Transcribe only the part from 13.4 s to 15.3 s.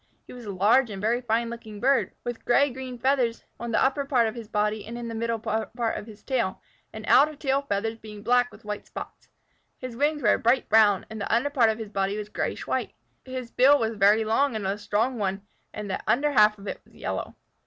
bill was a very long and strong